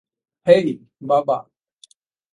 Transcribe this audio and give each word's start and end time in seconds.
হেই, 0.47 0.67
বাবা। 1.07 1.37